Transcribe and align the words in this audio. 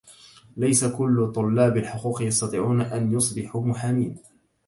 ليس 0.57 0.85
كل 0.85 1.31
طلاب 1.35 1.77
الحقوق 1.77 2.21
يستطيعون 2.23 2.81
ان 2.81 3.13
يصبحوا 3.13 3.61
محامين 3.65 4.17